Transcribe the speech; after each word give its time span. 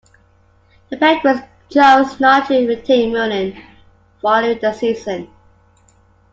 The 0.89 0.97
Penguins 0.97 1.41
chose 1.69 2.19
not 2.19 2.47
to 2.47 2.67
retain 2.67 3.13
Mullen 3.13 3.55
following 4.19 4.57
the 4.59 4.73
season. 4.73 5.29